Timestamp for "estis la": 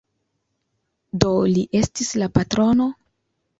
1.83-2.33